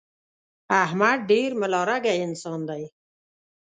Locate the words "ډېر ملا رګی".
1.31-2.17